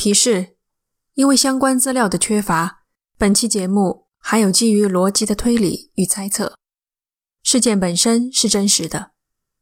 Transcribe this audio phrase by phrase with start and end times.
[0.00, 0.56] 提示：
[1.12, 2.84] 因为相关资料的缺乏，
[3.18, 6.54] 本期节目还有基于逻辑的推理与猜测。
[7.42, 9.10] 事件本身是真实的，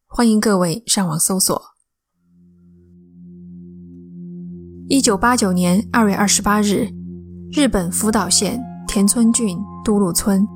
[0.06, 1.60] 欢迎各位上网搜索。
[4.88, 6.88] 一九八九年二月二十八日，
[7.50, 10.46] 日本福岛县田村郡都路村，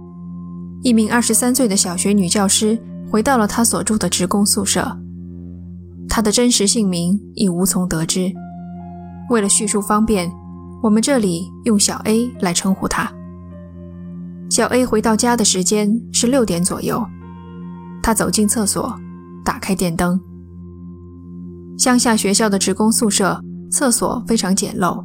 [0.85, 2.81] 一名二十三岁的小学女教师
[3.11, 4.97] 回到了她所住的职工宿舍。
[6.09, 8.33] 她的真实姓名已无从得知。
[9.33, 10.31] 为了叙述方便，
[10.83, 13.11] 我们这里用小 A 来称呼他。
[14.51, 17.03] 小 A 回到家的时间是六点左右，
[18.03, 18.95] 他走进厕所，
[19.43, 20.21] 打开电灯。
[21.79, 25.03] 乡下学校的职工宿舍厕所非常简陋，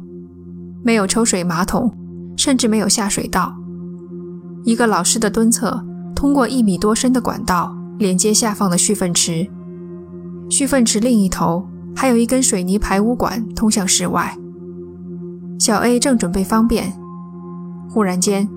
[0.84, 1.90] 没有抽水马桶，
[2.36, 3.56] 甚至没有下水道。
[4.64, 5.82] 一个老师的蹲厕
[6.14, 9.48] 通过一米多深的管道连接下方的蓄粪池，
[10.50, 11.66] 蓄粪池另一头。
[12.00, 14.38] 还有一根水泥排污管通向室外。
[15.58, 16.92] 小 A 正准备方便，
[17.90, 18.48] 忽然间，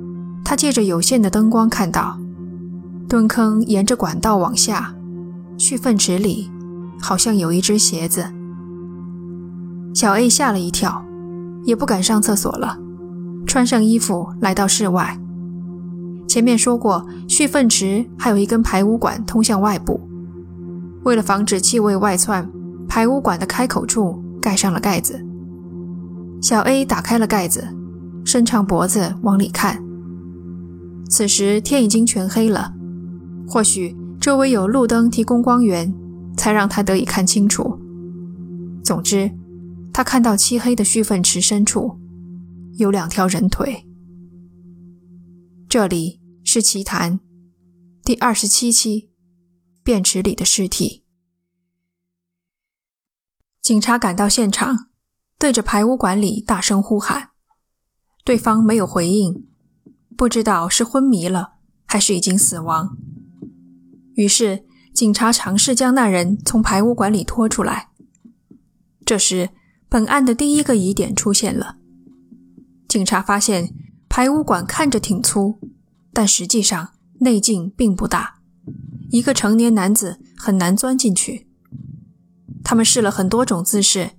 [0.45, 2.19] 他借着有限的灯光看到，
[3.09, 4.93] 蹲坑沿着管道往下，
[5.57, 6.51] 蓄粪池里
[7.01, 8.27] 好像有一只鞋子。
[9.95, 11.03] 小 A 吓了一跳，
[11.63, 12.77] 也不敢上厕所了，
[13.47, 15.17] 穿上衣服来到室外。
[16.27, 19.99] 前面说过，蓄粪池还有一根排污管通向外部，
[21.05, 22.47] 为了防止气味外窜。
[22.93, 25.25] 排污管的开口处盖上了盖子。
[26.41, 27.65] 小 A 打开了盖子，
[28.25, 29.81] 伸长脖子往里看。
[31.09, 32.73] 此时天已经全黑了，
[33.47, 35.93] 或许周围有路灯提供光源，
[36.35, 37.79] 才让他得以看清楚。
[38.83, 39.31] 总之，
[39.93, 41.97] 他看到漆黑的蓄粪池深处
[42.73, 43.85] 有两条人腿。
[45.69, 47.21] 这里是奇谈
[48.03, 49.07] 第二十七期，
[49.81, 51.00] 便池里的尸体。
[53.61, 54.87] 警察赶到现场，
[55.37, 57.29] 对着排污管里大声呼喊，
[58.25, 59.47] 对方没有回应，
[60.17, 61.53] 不知道是昏迷了
[61.85, 62.97] 还是已经死亡。
[64.15, 64.65] 于是
[64.95, 67.89] 警察尝试将那人从排污管里拖出来。
[69.05, 69.51] 这时，
[69.87, 71.77] 本案的第一个疑点出现了。
[72.87, 73.75] 警察发现
[74.09, 75.59] 排污管看着挺粗，
[76.11, 78.39] 但实际上内径并不大，
[79.11, 81.47] 一个成年男子很难钻进去。
[82.63, 84.11] 他们试了很多种姿势，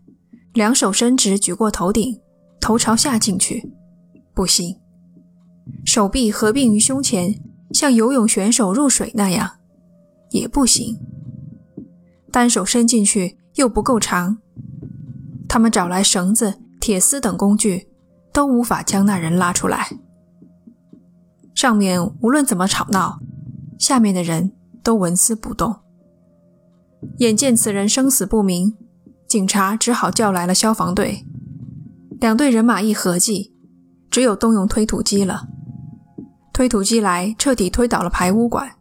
[0.53, 2.21] 两手伸直举过头顶，
[2.61, 3.73] 头朝下进去，
[4.35, 4.77] 不行；
[5.85, 7.41] 手臂合并于胸前，
[7.73, 9.51] 像游泳选手入水那样，
[10.31, 10.99] 也不行。
[12.31, 14.39] 单手伸进去又不够长，
[15.49, 17.89] 他们找来绳子、铁丝等工具，
[18.33, 19.89] 都无法将那人拉出来。
[21.55, 23.21] 上面无论怎么吵闹，
[23.79, 25.77] 下面的人都纹丝不动。
[27.19, 28.77] 眼见此人生死不明，
[29.29, 31.27] 警察只好叫来了消防队。
[32.21, 33.53] 两队人马一合计，
[34.11, 35.49] 只有动用推土机了。
[36.53, 38.73] 推土机来，彻底推倒了排污管，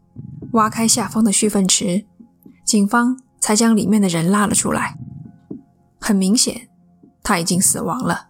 [0.54, 2.06] 挖开下方的蓄粪池，
[2.66, 4.98] 警方才将里面的人拉了出来。
[6.00, 6.68] 很明显，
[7.24, 8.28] 他已经死亡了。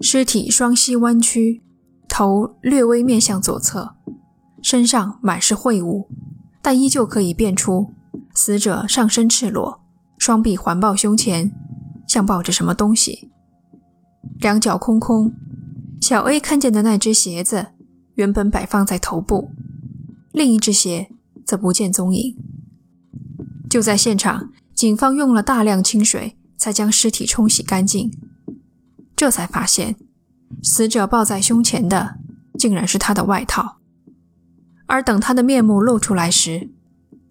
[0.00, 1.62] 尸体双膝弯曲，
[2.08, 3.96] 头略微面向左侧，
[4.62, 6.08] 身上满是秽物，
[6.62, 7.92] 但依旧可以辨出。
[8.34, 9.80] 死者上身赤裸，
[10.18, 11.52] 双臂环抱胸前，
[12.06, 13.30] 像抱着什么东西。
[14.40, 15.32] 两脚空空。
[16.00, 17.68] 小 A 看见的那只鞋子
[18.16, 19.50] 原本摆放在头部，
[20.32, 21.10] 另一只鞋
[21.46, 22.36] 则不见踪影。
[23.70, 28.12] 就在现场，警方用了大量清水才将尸体冲洗干净，
[29.16, 29.96] 这才发现
[30.62, 32.16] 死者抱在胸前的
[32.58, 33.78] 竟然是他的外套。
[34.86, 36.68] 而等他的面目露出来时，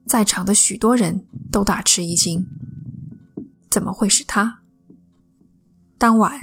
[0.06, 2.46] 在场的许多人都大吃一惊，
[3.70, 4.60] 怎么会是他？
[5.98, 6.42] 当晚，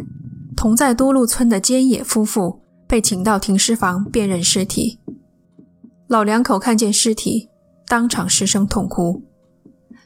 [0.56, 4.98] 同在多路村的菅野夫妇被请到停尸房辨认尸体。
[6.08, 7.50] 老两口看见尸体，
[7.86, 9.22] 当场失声痛哭。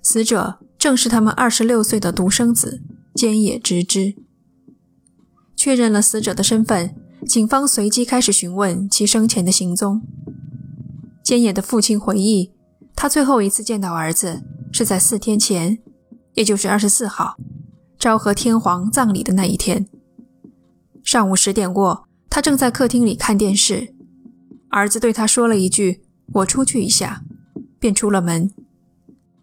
[0.02, 2.82] 死者正是他们二十六岁的独生子
[3.14, 4.16] 菅野直之。
[5.56, 10.02] 确认了死者的身份，警方随即开始询问其生前的行踪。
[11.24, 12.50] 菅野的父亲回忆。
[12.96, 14.42] 他最后一次见到儿子
[14.72, 15.78] 是在四天前，
[16.32, 17.36] 也就是二十四号，
[17.98, 19.86] 昭和天皇葬礼的那一天。
[21.02, 23.94] 上午十点过，他正在客厅里看电视，
[24.70, 26.02] 儿子对他说了一句
[26.32, 27.22] ：“我出去一下”，
[27.78, 28.50] 便出了门。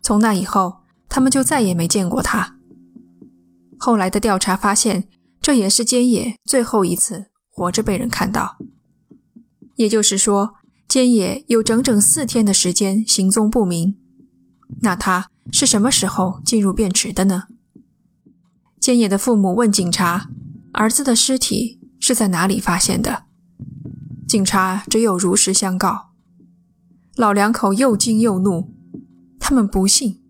[0.02, 0.78] 从那以后，
[1.08, 2.56] 他们就再也没见过他。
[3.78, 5.08] 后来的调查发现，
[5.40, 8.58] 这也是菅野最后一次活着被人看到。
[9.76, 10.56] 也就是说。
[10.92, 13.96] 菅野有整整四天的时间行踪不明，
[14.82, 17.44] 那他是什么时候进入便池的呢？
[18.82, 20.30] 菅野的父母问警察
[20.74, 23.24] ：“儿子的尸体是在哪里发现的？”
[24.28, 26.10] 警察只有如实相告。
[27.16, 28.74] 老两口又惊又怒，
[29.40, 30.22] 他们不信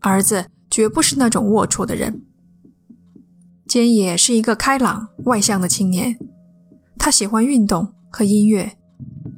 [0.00, 2.26] 儿子绝不是那种龌龊的人。
[3.66, 6.18] 菅野是一个开朗外向的青年，
[6.98, 8.76] 他喜欢运动和音乐。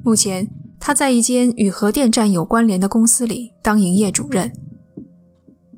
[0.03, 0.49] 目前
[0.87, 4.49] 他在一间与核电站有关联的公司里当营业主任。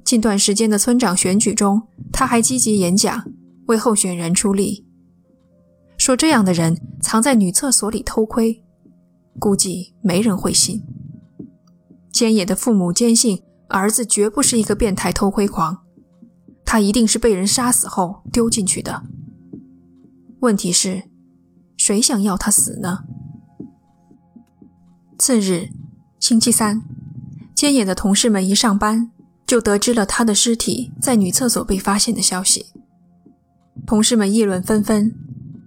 [0.06, 3.26] 近段时间的村长选举中，他还积极演讲，
[3.66, 4.86] 为候选人出力。
[5.98, 8.64] 说这样的人藏在女厕所里偷窥，
[9.40, 10.84] 估计没人会信。
[12.14, 15.80] 千野的父母坚信儿子绝不是一个变态偷窥狂，
[16.64, 19.02] 他一定是被人杀死后丢进去的。
[20.42, 21.06] 问题是，
[21.78, 23.06] 谁想要他死呢？
[25.20, 25.68] 次日，
[26.18, 26.82] 星期三，
[27.54, 29.12] 菅野的同事们一上班
[29.46, 32.68] 就得知了他的尸体在女厕所被发现的消息。
[33.86, 35.14] 同事们议论纷纷，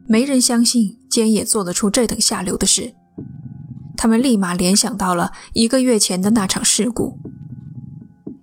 [0.08, 2.94] 没人相信菅野做得出这等下流的事。
[3.94, 7.18] 他们立马联想到了一个月前的那场事故。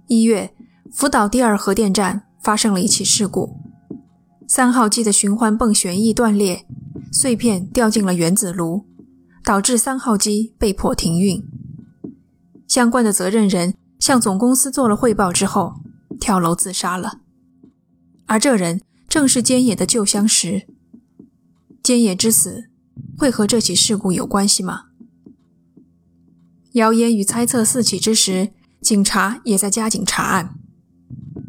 [0.06, 0.54] 一月，
[0.92, 3.58] 福岛第二核电站发生了一起事故，
[4.48, 6.68] 三号机的循环泵旋翼断裂，
[7.12, 8.86] 碎片掉进了原子炉，
[9.50, 11.44] 导致三号机被迫停运。
[12.68, 15.82] 相关的责任人向总公司做了汇报之后，
[16.20, 17.22] 跳楼自杀了。
[18.28, 20.68] 而这人正是菅野的旧相识。
[21.82, 22.66] 菅野之死
[23.18, 24.84] 会和这起事故有关系吗？
[26.74, 28.52] 谣言与猜测四起之时，
[28.82, 30.54] 警察也在加紧查案。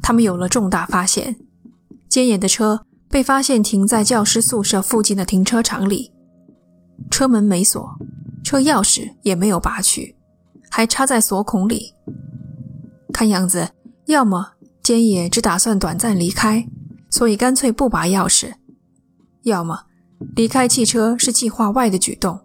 [0.00, 1.36] 他们有了重大发现：
[2.08, 6.12] 菅野的车被发现停在教师宿舍附近的停车场里，
[7.08, 7.96] 车门没锁，
[8.42, 10.16] 车钥匙也没有拔去，
[10.68, 11.94] 还插在锁孔里。
[13.12, 13.70] 看样子，
[14.06, 14.52] 要么
[14.82, 16.66] 菅野只打算短暂离开，
[17.10, 18.52] 所以干脆不拔钥匙；
[19.42, 19.84] 要么
[20.34, 22.40] 离开汽车是计划外的举动，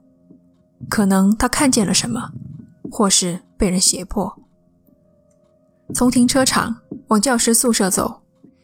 [0.87, 2.31] 可能他看见了什么。
[2.91, 4.33] 或是被人胁迫。
[5.93, 8.21] 从停车场往教师宿舍走，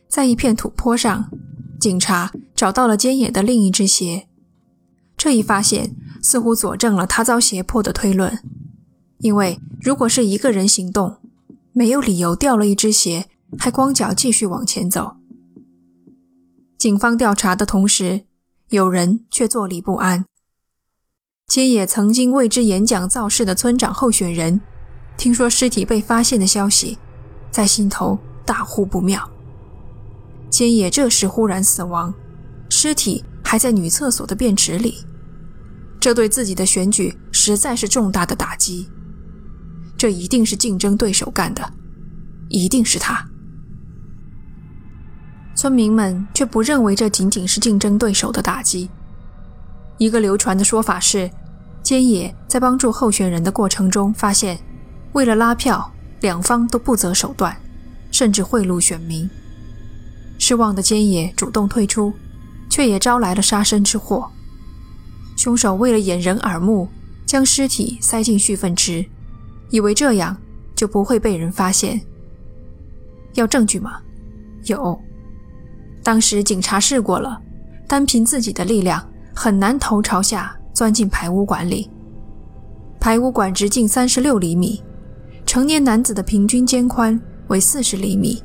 [0.07, 1.29] 在一片土坡上，
[1.81, 4.29] 警察找到了菅野的另一只鞋。
[5.21, 8.39] 这一发现似乎佐证了他遭胁迫的推论，
[9.19, 11.17] 因为如果是一个人行动，
[11.73, 13.27] 没有理由掉了一只鞋
[13.59, 15.17] 还光脚继续往前走。
[16.75, 18.21] 警方调查的同时，
[18.69, 20.25] 有人却坐立不安。
[21.47, 24.59] 千野曾经为之演讲造势的村长候选人，
[25.17, 26.97] 听说尸体被发现的消息，
[27.51, 29.29] 在心头大呼不妙。
[30.49, 32.11] 千野这时忽然死亡，
[32.71, 34.97] 尸体还在女厕所的便池里，
[36.01, 38.89] 这对自己的选举实在是重大的打击。
[39.97, 41.71] 这一定是竞争对手干的，
[42.49, 43.25] 一定是他。
[45.55, 48.89] 村民们却不认为这仅仅是竞争对手的打击。
[49.97, 51.31] 一个流传的说法是。
[51.83, 54.59] 菅野在帮助候选人的过程中，发现
[55.13, 57.57] 为了拉票，两方都不择手段，
[58.11, 59.27] 甚至贿赂选民。
[60.37, 62.13] 失望的菅野主动退出，
[62.69, 64.31] 却也招来了杀身之祸。
[65.35, 66.87] 凶手为了掩人耳目，
[67.25, 69.05] 将尸体塞进蓄粪池，
[69.69, 70.35] 以为这样
[70.75, 71.99] 就不会被人发现。
[73.33, 73.99] 要证据吗？
[74.65, 74.99] 有。
[76.03, 77.41] 当时警察试过了，
[77.87, 80.55] 单凭自己的力量很难头朝下。
[80.73, 81.91] 钻进排污管里，
[82.97, 84.81] 排污管直径三十六厘米，
[85.45, 87.19] 成年男子的平均肩宽
[87.49, 88.41] 为四十厘米，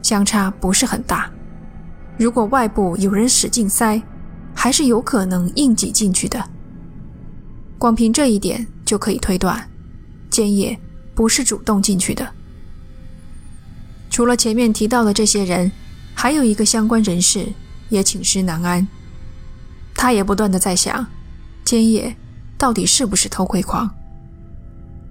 [0.00, 1.28] 相差不是很大。
[2.16, 4.00] 如果外部有人使劲塞，
[4.68, 6.44] 还是有可能硬挤进去的。
[7.78, 9.66] 光凭这一点就可以推断，
[10.30, 10.78] 菅野
[11.14, 12.30] 不是主动进去的。
[14.10, 15.72] 除了前面提到的这些人，
[16.14, 17.46] 还有一个相关人士
[17.88, 18.86] 也寝食难安，
[19.94, 21.06] 他也不断的在想。
[21.64, 22.14] 菅野
[22.58, 23.88] 到底是不是偷窥狂？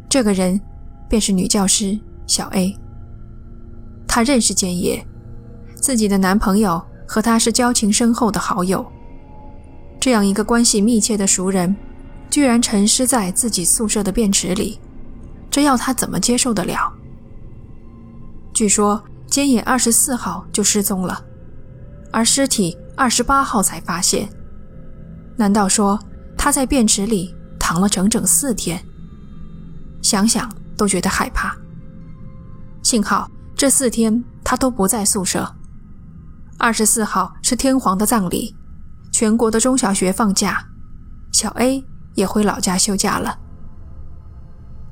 [0.08, 0.62] 这个人
[1.10, 1.98] 便是女教师
[2.28, 2.78] 小 A。
[4.08, 5.04] 她认识菅野，
[5.74, 8.86] 自己的男朋友和她是交情深厚的好友。
[10.00, 11.76] 这样一个关系密切的熟人，
[12.30, 14.80] 居然沉尸在自己宿舍的便池里，
[15.50, 16.94] 这要他怎么接受得了？
[18.54, 21.24] 据说菅野二十四号就失踪了，
[22.12, 24.30] 而尸体二十八号才发现。
[25.36, 26.00] 难道说？
[26.40, 28.82] 他在便池里躺了整整四天，
[30.02, 31.54] 想想都觉得害怕。
[32.84, 35.52] 幸好这四天他都不在宿舍。
[36.58, 38.56] 二十四号是天皇的葬礼，
[39.18, 40.64] 全国的中小学放假，
[41.32, 41.84] 小 A
[42.14, 43.36] 也回老家休假了。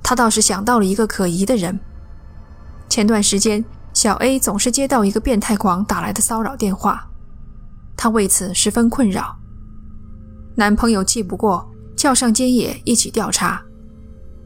[0.02, 1.80] 他倒是想到了一个可疑的人。
[2.90, 3.64] 前段时间，
[3.94, 7.08] 小 A 总是接到一个变态狂打来的骚扰电话，
[7.96, 9.38] 她为此十分困扰。
[10.56, 11.64] 男朋友气不过，
[11.96, 13.62] 叫上菅野一起调查。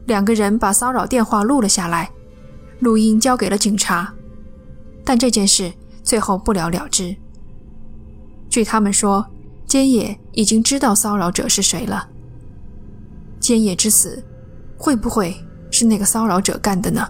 [0.04, 2.10] 两个人把骚扰电话录了下来，
[2.80, 4.12] 录音交给了警察，
[5.06, 5.72] 但这件事
[6.02, 7.16] 最后不了了之。
[8.50, 9.26] 据他们说，
[9.70, 12.08] 菅野已经知道骚扰者是谁了。
[13.40, 14.20] 菅野之死，
[14.76, 15.32] 会不会
[15.70, 17.08] 是那个骚扰者干的呢？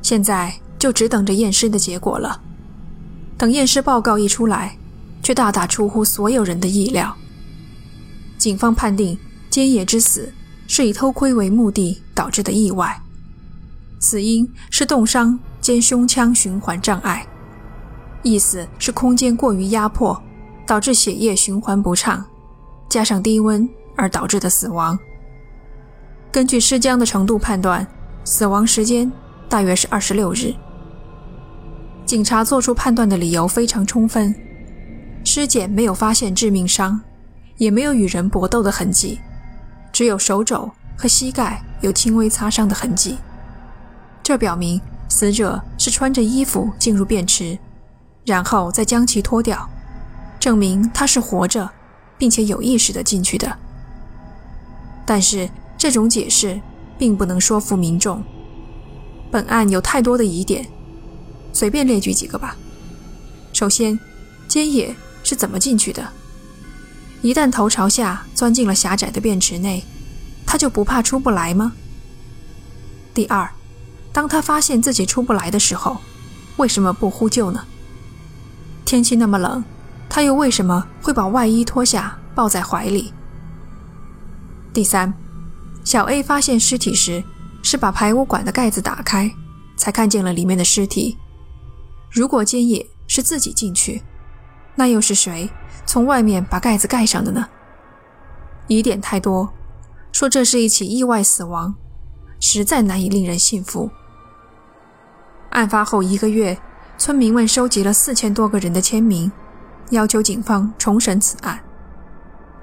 [0.00, 2.40] 现在就只等着验尸的结果了。
[3.36, 4.78] 等验尸报告一出来，
[5.20, 7.16] 却大大出乎所有人的意料。
[8.38, 9.18] 警方判定
[9.50, 10.32] 菅野之死
[10.68, 13.02] 是以偷窥为目的导致的意外，
[13.98, 17.26] 死因是冻伤兼胸腔循环障碍，
[18.22, 20.20] 意思是空间过于压迫，
[20.66, 22.24] 导致血液循环不畅，
[22.88, 24.98] 加上低温而导致的死亡。
[26.30, 27.86] 根据尸僵的程度判断，
[28.24, 29.10] 死亡时间。
[29.50, 30.52] 大约是二十六日。
[32.04, 34.34] 警察做出判断的理由非常充分，
[35.24, 37.00] 尸检没有发现致命伤，
[37.56, 39.18] 也没有与人搏斗的痕迹，
[39.90, 43.16] 只有手肘和膝盖有轻微擦伤的痕迹。
[44.22, 47.58] 这表明死者是穿着衣服进入便池，
[48.28, 49.66] 然后再将其脱掉，
[50.38, 51.70] 证明他是活着，
[52.18, 53.58] 并且有意识的进去的。
[55.06, 56.60] 但是这种解释
[56.98, 58.22] 并不能说服民众。
[59.30, 60.66] 本案有太多的疑点，
[61.54, 62.54] 随便列举几个吧。
[63.54, 63.98] 首先，
[64.46, 64.94] 菅野
[65.24, 66.06] 是怎么进去的？
[67.22, 69.82] 一旦头朝下钻进了狭窄的便池内，
[70.44, 71.72] 他就不怕出不来吗？
[73.14, 73.48] 第二，
[74.12, 75.96] 当他发现自己出不来的时候，
[76.58, 77.64] 为什么不呼救呢？
[78.88, 79.62] 天气那么冷，
[80.08, 83.12] 他又为什么会把外衣脱下抱在怀里？
[84.72, 85.12] 第三，
[85.84, 87.22] 小 A 发现尸体时。
[87.60, 89.30] 是把排污管的盖子打开，
[89.76, 91.18] 才看见了里面的尸体。
[92.10, 94.00] 如果菅野是自己进去，
[94.76, 95.50] 那又是谁
[95.84, 97.46] 从外面把盖子盖上的呢？
[98.68, 99.52] 疑点太多，
[100.12, 101.74] 说这是一起意外死亡，
[102.40, 103.90] 实在难以令人信服。
[105.50, 106.56] 案发后一个月，
[106.98, 109.30] 村民们收集了四千多个人的签名，
[109.90, 111.58] 要求警方重审此案，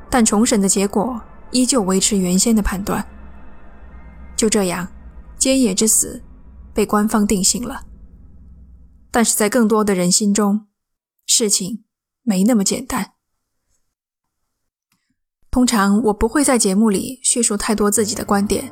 [0.10, 1.20] 但重审的结果
[1.52, 3.04] 依旧维持原先的判断。
[4.36, 4.88] 就这样，
[5.40, 6.22] 菅野之死
[6.74, 7.84] 被官方定性了。
[9.10, 10.68] 但是在更多的人心中，
[11.26, 11.86] 事情
[12.22, 13.14] 没那么简单。
[15.50, 18.70] 通常我不会在节目里叙述太多自己的观点，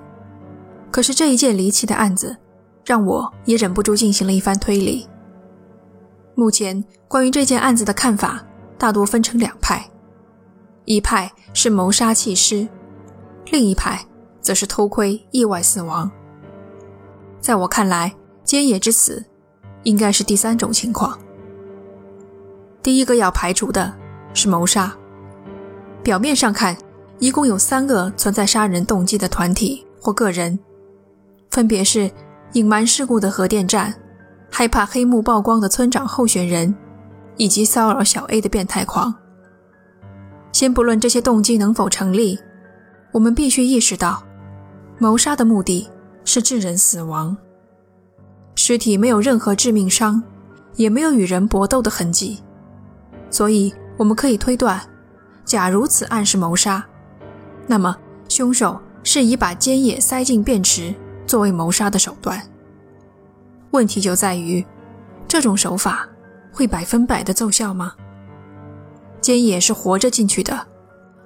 [0.91, 2.36] 可是这一件离奇的案子，
[2.86, 5.08] 让我也忍不住进行了一番推理。
[6.36, 8.44] 目前关于这件案子的看法
[8.78, 9.90] 大多分成两派，
[10.86, 12.68] 一派是谋杀弃尸，
[13.52, 14.06] 另一派。
[14.44, 16.12] 则是偷窥意外死亡。
[17.40, 18.13] 在我看来，
[18.46, 19.24] 菅野之死
[19.84, 21.18] 应该是第三种情况。
[22.82, 23.94] 第一个要排除的
[24.34, 24.94] 是谋杀。
[26.04, 26.78] 表面上看，
[27.20, 30.60] 一共有三个存在杀人动机的团体或个人，
[31.50, 32.12] 分别是
[32.52, 33.96] 隐瞒事故的核电站、
[34.55, 36.75] 害怕黑幕曝光的村长候选人，
[37.38, 39.12] 以及骚扰小 A 的变态狂。
[40.51, 42.38] 先不论这些动机能否成立，
[43.12, 44.22] 我们必须意识到。
[45.00, 45.89] 谋杀的目的
[46.24, 47.36] 是致人死亡，
[48.53, 50.22] 尸体没有任何致命伤，
[50.75, 52.43] 也没有与人搏斗的痕迹，
[53.31, 54.79] 所以我们可以推断，
[55.43, 56.86] 假如此案是谋杀，
[57.65, 57.98] 那么
[58.29, 60.93] 凶手是以把尖野塞进便池
[61.25, 62.39] 作为谋杀的手段。
[63.74, 64.63] 问题就在于，
[65.27, 66.08] 这种手法
[66.51, 67.94] 会百分百的奏效吗？
[69.20, 70.68] 坚野是活着进去的，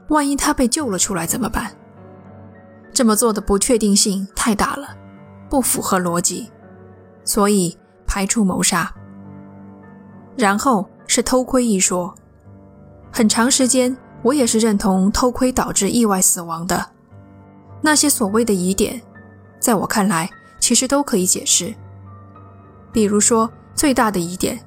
[0.07, 1.75] 万一他被救了出来怎么办？
[2.93, 4.95] 这么做的不确定性太大了，
[5.49, 6.49] 不符合逻辑，
[7.25, 7.77] 所以
[8.07, 8.93] 排除谋杀。
[10.37, 12.15] 然后是偷窥一说，
[13.11, 16.91] 很长时间我也是认同偷窥导致意外死亡的。
[17.81, 19.01] 那些所谓的疑点，
[19.59, 20.29] 在我看来
[20.61, 21.75] 其实都可以解释。
[22.91, 24.59] 比如说最大的疑点，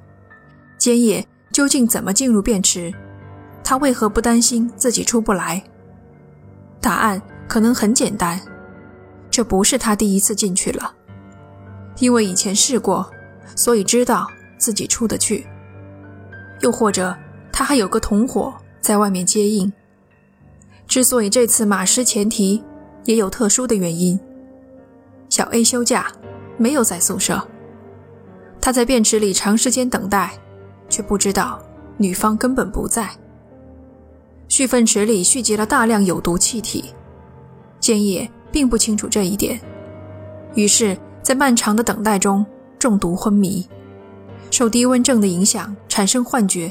[0.79, 2.93] 菅野究竟怎么进入便池？
[3.63, 5.63] 他为何不担心自己出不来？
[6.81, 7.21] 答案。
[7.51, 8.41] 可能很简单，
[9.29, 10.95] 这不是他第一次进去了，
[11.99, 13.11] 因为以前试过，
[13.57, 14.25] 所以知道
[14.57, 15.45] 自己出得去。
[16.61, 17.13] 又或者
[17.51, 19.73] 他还有个同伙在外面接应。
[20.87, 22.63] 之所以这次马失前蹄，
[23.03, 24.17] 也有特殊的原因。
[25.29, 26.07] 小 A 休假，
[26.57, 27.45] 没有在宿舍，
[28.61, 30.33] 他在便池里长时间等待，
[30.89, 31.61] 却不知道
[31.97, 33.09] 女方根本不在。
[34.49, 36.85] 蓄粪池里蓄积了大量有毒气体。
[37.81, 39.59] 菅野并不清楚这一点，
[40.55, 42.45] 于是在漫长的等待中
[42.79, 43.67] 中毒昏迷，
[44.51, 46.71] 受低温症的影响产生幻觉，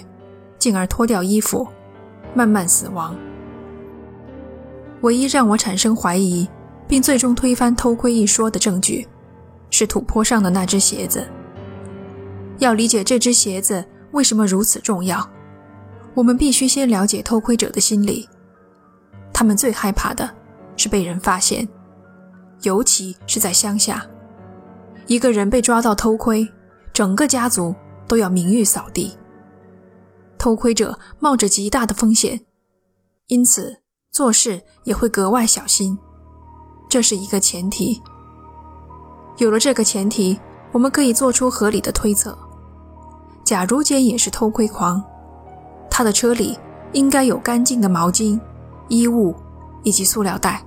[0.59, 1.67] 进而脱掉衣服，
[2.35, 3.15] 慢慢死亡。
[5.01, 6.47] 唯一让我产生怀疑，
[6.87, 9.07] 并最终推翻偷窥一说的证据，
[9.71, 11.25] 是土坡上的那只鞋子。
[12.59, 15.27] 要理解这只鞋子为什么如此重要，
[16.13, 18.27] 我们必须先了解偷窥者的心理。
[19.33, 20.29] 他们最害怕的
[20.75, 21.67] 是被人发现，
[22.63, 24.05] 尤其是在乡下。
[25.07, 26.47] 一个人被抓到偷窥，
[26.93, 27.73] 整个家族
[28.07, 29.17] 都要名誉扫地。
[30.37, 32.41] 偷窥者冒着极大的风险，
[33.27, 33.77] 因此
[34.11, 35.97] 做事也会格外小心。
[36.89, 38.01] 这是一个前提。
[39.37, 40.39] 有了这个前提，
[40.71, 42.37] 我们可以做出合理的推测。
[43.49, 45.03] 假如间也是偷窥狂，
[45.89, 46.55] 他的车里
[46.93, 48.39] 应该有干净的毛巾。
[48.89, 49.35] 衣物
[49.81, 50.61] 以及塑料袋，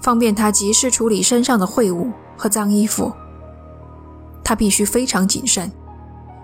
[0.00, 3.12] 方便他及时处理身上的秽物和脏衣服。
[4.42, 5.70] 他必须非常谨慎，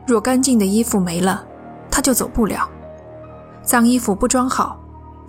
[0.06, 1.42] 若干净的衣服没了，
[1.90, 2.68] 他就走不了；
[3.62, 4.78] 脏衣服不装好，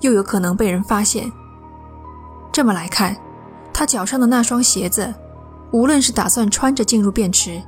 [0.02, 1.32] 又有可能被人发现。
[2.52, 3.16] 这么来看，
[3.74, 5.14] 他脚上的那双鞋子，
[5.72, 7.64] 无论是打算穿着进入便池，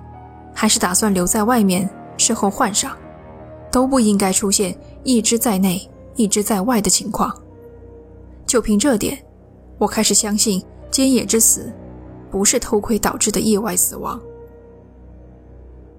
[0.54, 1.90] 还是打算留在外面
[2.20, 2.96] 事后换上，
[3.72, 7.34] 都不应该出现一只在内、一只在外的情况。
[8.46, 9.18] 就凭这点，
[9.78, 10.62] 我开始相信
[10.92, 11.72] 菅野之死
[12.30, 14.20] 不是偷窥导致的意外死亡。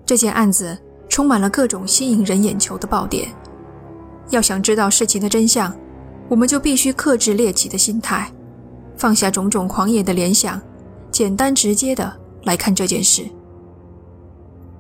[0.05, 0.77] 这件案子
[1.09, 3.29] 充满了各种吸引人眼球的爆点。
[4.29, 5.75] 要想知道事情的真相，
[6.29, 8.31] 我们就必须克制猎奇的心态，
[8.97, 10.61] 放下种种狂野的联想，
[11.11, 12.13] 简单直接的
[12.45, 13.25] 来看这件事。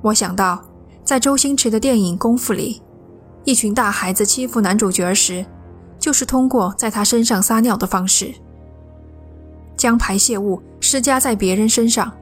[0.02, 0.62] 我想到，
[1.10, 2.80] 在周星驰的电影《功夫》里，
[3.42, 5.44] 一群大孩子欺负男主角时。
[5.98, 8.32] 就是通过在他身上撒尿的方式，
[9.76, 12.12] 将排泄物施加在别人身上，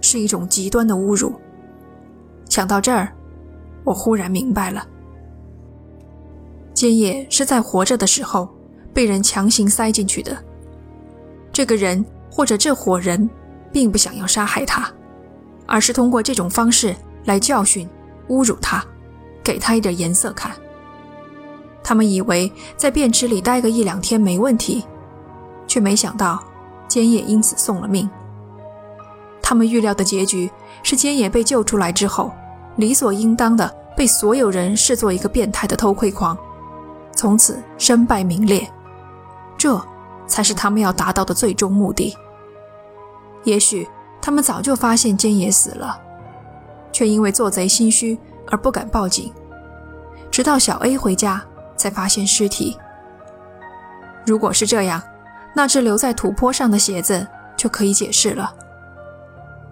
[0.00, 1.32] 是一种极端的侮辱。
[2.48, 3.14] 想到这儿，
[3.84, 4.84] 我忽然明白了：
[6.74, 8.48] 坚野是在活着的时候
[8.92, 10.36] 被人强行塞进去的。
[11.52, 13.30] 这个人或者这伙人，
[13.72, 14.92] 并不想要杀害他，
[15.64, 16.92] 而是通过这种方式
[17.26, 17.88] 来教训、
[18.32, 18.82] 侮辱他，
[19.44, 20.50] 给他一点颜色看。
[21.84, 24.84] 他们以为在便池里待个一两天没问题，
[25.66, 26.42] 却没想到
[26.88, 28.08] 菅野因此送了命。
[29.42, 30.50] 他们预料的结局
[30.82, 32.32] 是菅野被救出来之后，
[32.76, 36.38] 理所应当的被所有人视作一个变态的偷窥狂，
[37.14, 38.66] 从此身败名裂。
[39.58, 39.78] 这
[40.26, 42.16] 才是他们要达到的最终目的。
[43.44, 43.86] 也许
[44.22, 46.00] 他们早就发现菅野死了，
[46.92, 49.32] 却因为做贼心虚而不敢报警，
[50.30, 51.42] 直到小 A 回家。
[51.74, 52.78] 才发现尸体。
[54.24, 55.02] 如果是这样，
[55.52, 57.26] 那只留在土坡上的鞋子
[57.56, 58.54] 就可以解释了。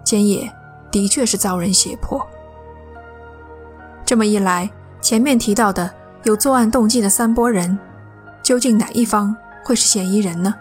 [0.03, 0.51] 坚野
[0.91, 2.27] 的确是遭人胁迫。
[4.05, 5.89] 这么一来，前面提到的
[6.23, 7.79] 有作案动机的三拨人，
[8.43, 10.53] 究竟哪一方会是嫌疑人呢？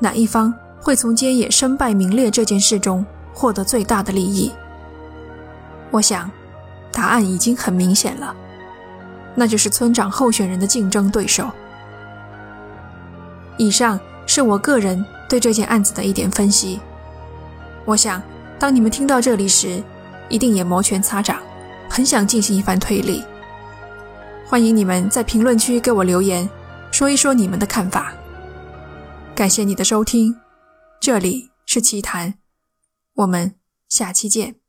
[0.00, 4.52] 哪一方会从坚野身败名裂这件事中获得最大的利益？
[5.92, 6.28] 我想，
[6.90, 8.34] 答案已经很明显了。
[9.36, 11.48] 那就是村长候选人的竞争对手。
[13.58, 16.80] 以上是我个人对这件案子的一点分析。
[17.84, 18.20] 我想，
[18.58, 19.82] 当你们听到这里时，
[20.28, 21.40] 一定也摩拳擦掌，
[21.88, 23.22] 很想进行一番推理。
[24.46, 26.48] 欢迎你们在评论区给我留言，
[26.90, 28.12] 说一说你们的看法。
[29.34, 30.36] 感谢你的收听，
[31.00, 32.34] 这里是奇谈，
[33.14, 33.54] 我们
[33.88, 34.61] 下期见。